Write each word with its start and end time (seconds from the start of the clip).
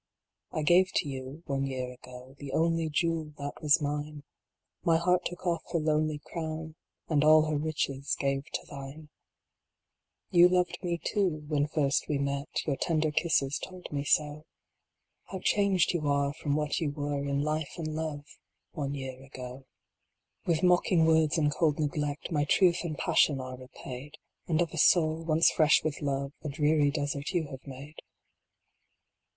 I 0.51 0.63
gave 0.63 0.89
to 0.95 1.07
you 1.07 1.43
one 1.45 1.67
year 1.67 1.91
ago, 1.93 2.35
The 2.39 2.53
only 2.53 2.89
jewel 2.89 3.33
that 3.37 3.61
was 3.61 3.83
mine; 3.83 4.23
My 4.83 4.97
heart 4.97 5.25
took 5.25 5.45
off 5.45 5.61
her 5.73 5.79
lonely 5.79 6.17
crown, 6.25 6.73
And 7.07 7.23
all 7.23 7.43
her 7.45 7.55
riches 7.55 8.17
gave 8.19 8.45
to 8.51 8.65
thine. 8.67 9.09
61 10.31 10.31
62 10.31 10.31
ONE 10.31 10.31
YEAR 10.39 10.45
AGO. 10.47 10.53
You 10.55 10.57
loved 10.57 10.83
me, 10.83 10.97
too, 11.05 11.45
when 11.47 11.67
first 11.67 12.07
we 12.09 12.17
met, 12.17 12.49
Your 12.65 12.77
tender 12.77 13.11
kisses 13.11 13.59
told 13.59 13.91
me 13.91 14.03
so. 14.03 14.47
How 15.25 15.37
changed 15.39 15.91
you 15.93 16.07
are 16.07 16.33
from 16.33 16.55
what 16.55 16.79
you 16.79 16.89
were 16.89 17.23
In 17.23 17.43
life 17.43 17.73
and 17.77 17.93
love 17.93 18.25
one 18.71 18.95
year 18.95 19.23
ago. 19.23 19.67
With 20.47 20.63
mocking 20.63 21.05
words 21.05 21.37
and 21.37 21.53
cold 21.53 21.77
neglect, 21.77 22.31
My 22.31 22.45
truth 22.45 22.79
and 22.83 22.97
passion 22.97 23.39
are 23.39 23.55
repaid, 23.55 24.17
And 24.47 24.63
of 24.63 24.71
a 24.71 24.79
soul, 24.79 25.23
once 25.23 25.51
fresh 25.51 25.83
with 25.83 26.01
love, 26.01 26.33
A 26.43 26.49
dreary 26.49 26.89
desert 26.89 27.29
you 27.33 27.49
have 27.51 27.67
made. 27.67 27.99